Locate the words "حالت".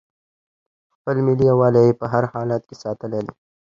2.33-2.61